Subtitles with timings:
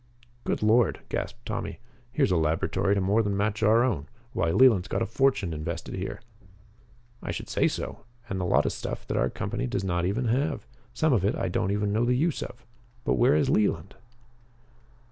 [0.45, 1.77] "Good Lord!" gasped Tommy.
[2.11, 4.07] "Here's a laboratory to more than match our own.
[4.33, 6.21] Why, Leland's got a fortune invested here!"
[7.21, 7.99] "I should say so.
[8.27, 10.65] And a lot of stuff that our company does not even have.
[10.95, 12.65] Some of it I don't know even the use of.
[13.03, 13.93] But where is Leland?"